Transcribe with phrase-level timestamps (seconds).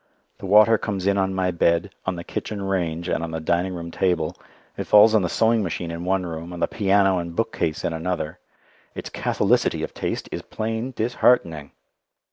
[0.39, 3.75] The water comes in on my bed, on the kitchen range, and on the dining
[3.75, 4.35] room table.
[4.75, 7.93] It falls on the sewing machine in one room, on the piano and bookcase in
[7.93, 8.39] another.
[8.95, 11.73] Its catholicity of taste is plain disheartening!